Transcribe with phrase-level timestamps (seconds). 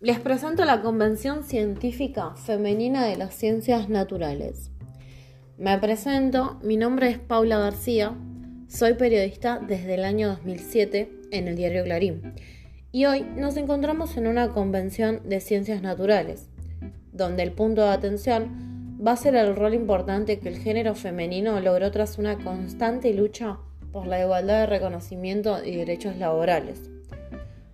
[0.00, 4.70] Les presento la Convención Científica Femenina de las Ciencias Naturales.
[5.56, 8.14] Me presento, mi nombre es Paula García,
[8.68, 12.34] soy periodista desde el año 2007 en el diario Clarín
[12.92, 16.50] y hoy nos encontramos en una convención de ciencias naturales,
[17.12, 21.58] donde el punto de atención va a ser el rol importante que el género femenino
[21.60, 23.56] logró tras una constante lucha
[23.92, 26.90] por la igualdad de reconocimiento y derechos laborales,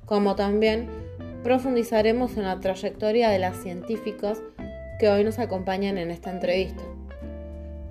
[0.06, 1.01] como también
[1.42, 4.42] profundizaremos en la trayectoria de las científicas
[4.98, 6.82] que hoy nos acompañan en esta entrevista.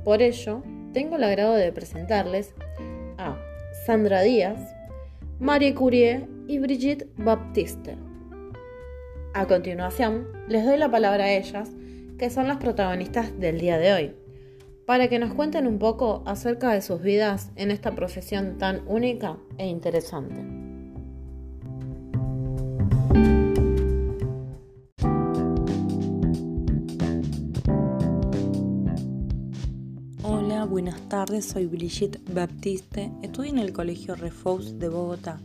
[0.04, 2.54] Por ello, tengo el agrado de presentarles
[3.18, 3.38] a
[3.86, 4.60] Sandra Díaz,
[5.40, 7.98] Marie Curie y Brigitte Baptiste.
[9.34, 11.70] A continuación, les doy la palabra a ellas,
[12.18, 14.16] que son las protagonistas del día de hoy,
[14.86, 19.38] para que nos cuenten un poco acerca de sus vidas en esta profesión tan única
[19.58, 20.61] e interesante.
[30.66, 35.40] Buenas tardes, soy Brigitte Baptiste, estudié en el Colegio Refous de Bogotá.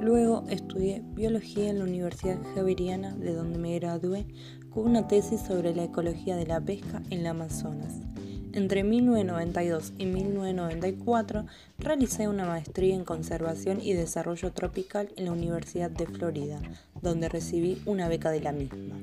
[0.00, 4.26] Luego estudié biología en la Universidad Javeriana, de donde me gradué
[4.70, 8.11] con una tesis sobre la ecología de la pesca en la Amazonas.
[8.54, 11.46] Entre 1992 y 1994
[11.78, 16.60] realicé una maestría en conservación y desarrollo tropical en la Universidad de Florida,
[17.00, 18.98] donde recibí una beca de la misma.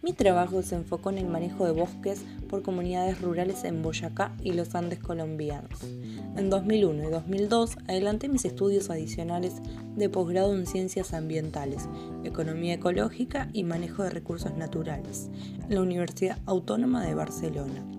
[0.00, 4.52] Mi trabajo se enfocó en el manejo de bosques por comunidades rurales en Boyacá y
[4.52, 5.82] los Andes colombianos.
[6.36, 9.56] En 2001 y 2002 adelanté mis estudios adicionales
[9.96, 11.90] de posgrado en ciencias ambientales,
[12.24, 15.28] economía ecológica y manejo de recursos naturales
[15.68, 17.93] en la Universidad Autónoma de Barcelona.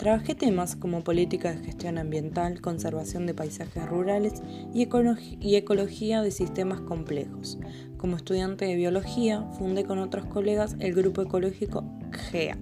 [0.00, 4.42] Trabajé temas como política de gestión ambiental, conservación de paisajes rurales
[4.72, 4.84] y,
[5.56, 7.58] ecología de sistemas complejos.
[7.98, 11.84] Como estudiante de biología, fundé con otros colegas el grupo ecológico
[12.30, 12.56] GEA,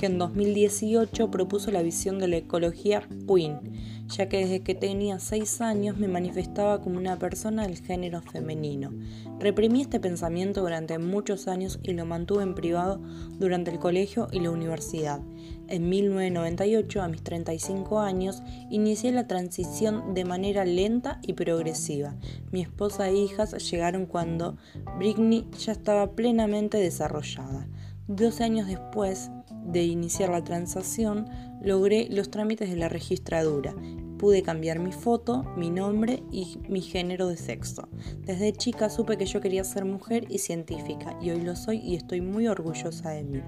[0.00, 3.60] que en 2018 propuso la visión de la ecología Queen,
[4.06, 8.94] ya que desde que tenía 6 años me manifestaba como una persona del género femenino.
[9.38, 12.98] Reprimí este pensamiento durante muchos años y lo mantuve en privado
[13.38, 15.20] durante el colegio y la universidad.
[15.68, 22.16] En 1998, a mis 35 años, inicié la transición de manera lenta y progresiva.
[22.52, 24.56] Mi esposa e hijas llegaron cuando
[24.98, 27.68] Britney ya estaba plenamente desarrollada.
[28.10, 29.30] 12 años después
[29.64, 31.28] de iniciar la transacción,
[31.62, 33.72] logré los trámites de la registradura
[34.20, 37.88] pude cambiar mi foto, mi nombre y mi género de sexo.
[38.26, 41.96] Desde chica supe que yo quería ser mujer y científica y hoy lo soy y
[41.96, 43.40] estoy muy orgullosa de mí.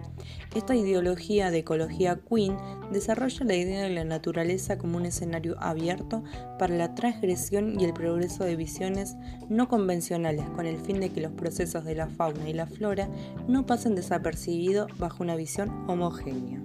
[0.54, 2.56] Esta ideología de ecología queen
[2.90, 6.24] desarrolla la idea de la naturaleza como un escenario abierto
[6.58, 9.16] para la transgresión y el progreso de visiones
[9.50, 13.10] no convencionales con el fin de que los procesos de la fauna y la flora
[13.46, 16.62] no pasen desapercibidos bajo una visión homogénea.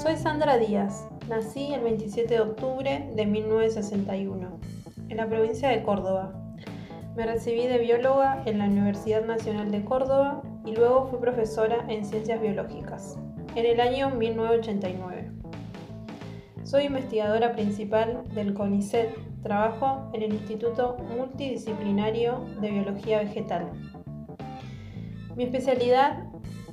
[0.00, 4.58] Soy Sandra Díaz, nací el 27 de octubre de 1961
[5.10, 6.32] en la provincia de Córdoba.
[7.14, 12.06] Me recibí de bióloga en la Universidad Nacional de Córdoba y luego fui profesora en
[12.06, 13.18] ciencias biológicas
[13.54, 15.32] en el año 1989.
[16.64, 23.70] Soy investigadora principal del CONICET, trabajo en el Instituto Multidisciplinario de Biología Vegetal.
[25.36, 26.24] Mi especialidad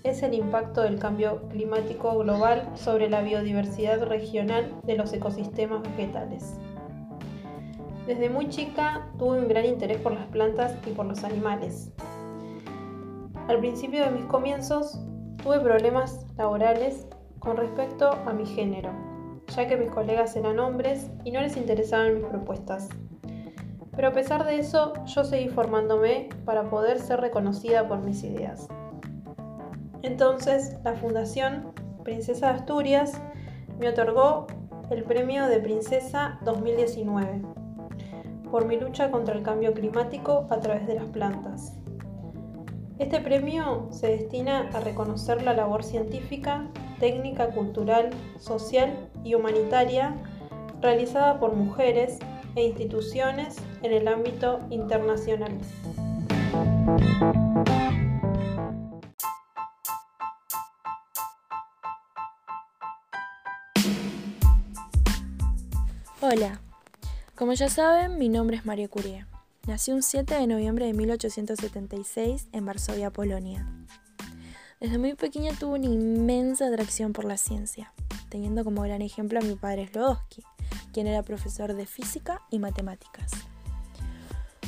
[0.04, 6.58] es el impacto del cambio climático global sobre la biodiversidad regional de los ecosistemas vegetales.
[8.06, 11.92] Desde muy chica tuve un gran interés por las plantas y por los animales.
[13.48, 15.00] Al principio de mis comienzos
[15.44, 17.08] tuve problemas laborales
[17.40, 18.92] con respecto a mi género,
[19.56, 22.90] ya que mis colegas eran hombres y no les interesaban mis propuestas.
[23.96, 28.68] Pero a pesar de eso, yo seguí formándome para poder ser reconocida por mis ideas.
[30.02, 33.22] Entonces, la Fundación Princesa de Asturias
[33.80, 34.48] me otorgó
[34.90, 37.42] el premio de Princesa 2019
[38.50, 41.74] por mi lucha contra el cambio climático a través de las plantas.
[42.98, 46.68] Este premio se destina a reconocer la labor científica,
[47.00, 50.16] técnica, cultural, social y humanitaria
[50.82, 52.18] realizada por mujeres
[52.56, 55.52] e instituciones en el ámbito internacional.
[66.20, 66.60] Hola,
[67.36, 69.28] como ya saben, mi nombre es María Curie.
[69.68, 73.68] Nací un 7 de noviembre de 1876 en Varsovia, Polonia.
[74.80, 77.94] Desde muy pequeña tuve una inmensa atracción por la ciencia,
[78.30, 80.42] teniendo como gran ejemplo a mi padre Slodowski,
[80.92, 83.30] quien era profesor de física y matemáticas.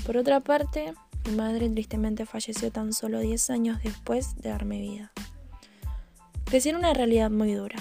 [0.05, 0.93] Por otra parte,
[1.25, 5.11] mi madre tristemente falleció tan solo 10 años después de darme vida.
[6.45, 7.79] Crecí en una realidad muy dura,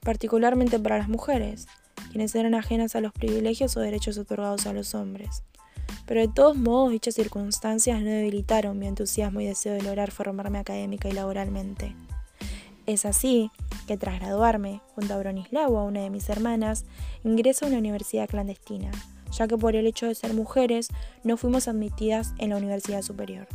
[0.00, 1.68] particularmente para las mujeres,
[2.10, 5.42] quienes eran ajenas a los privilegios o derechos otorgados a los hombres.
[6.06, 10.58] Pero de todos modos, dichas circunstancias no debilitaron mi entusiasmo y deseo de lograr formarme
[10.58, 11.94] académica y laboralmente.
[12.86, 13.50] Es así
[13.86, 16.86] que tras graduarme, junto a Bronislava, una de mis hermanas,
[17.24, 18.90] ingreso a una universidad clandestina,
[19.30, 20.88] ya que por el hecho de ser mujeres
[21.24, 23.46] no fuimos admitidas en la universidad superior.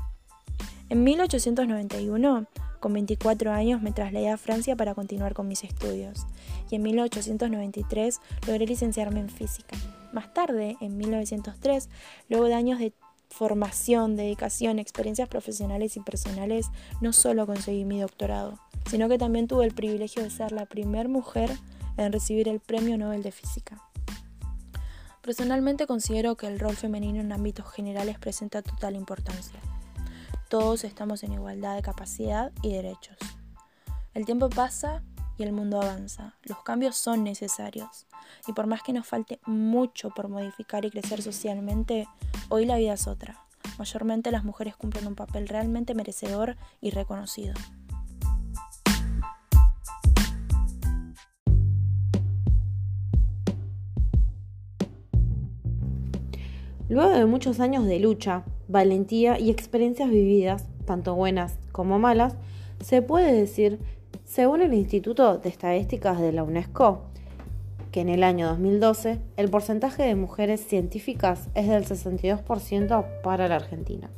[0.89, 2.45] En 1891,
[2.83, 6.27] con 24 años, me trasladé a Francia para continuar con mis estudios,
[6.69, 9.77] y en 1893 logré licenciarme en física.
[10.11, 11.87] Más tarde, en 1903,
[12.27, 12.91] luego de años de
[13.29, 18.59] formación, dedicación, experiencias profesionales y personales, no solo conseguí mi doctorado,
[18.89, 21.51] sino que también tuve el privilegio de ser la primera mujer
[21.95, 23.81] en recibir el Premio Nobel de Física.
[25.21, 29.61] Personalmente considero que el rol femenino en ámbitos generales presenta total importancia.
[30.53, 33.17] Todos estamos en igualdad de capacidad y derechos.
[34.13, 35.01] El tiempo pasa
[35.35, 36.35] y el mundo avanza.
[36.43, 38.05] Los cambios son necesarios.
[38.47, 42.07] Y por más que nos falte mucho por modificar y crecer socialmente,
[42.49, 43.43] hoy la vida es otra.
[43.79, 47.55] Mayormente las mujeres cumplen un papel realmente merecedor y reconocido.
[56.89, 62.35] Luego de muchos años de lucha, valentía y experiencias vividas, tanto buenas como malas,
[62.83, 63.79] se puede decir,
[64.25, 67.03] según el Instituto de Estadísticas de la UNESCO,
[67.91, 73.55] que en el año 2012 el porcentaje de mujeres científicas es del 62% para la
[73.55, 74.09] Argentina.